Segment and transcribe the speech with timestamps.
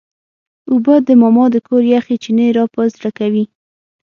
[0.71, 3.45] اوبه د ماما د کور یخ چینې راپه زړه کوي.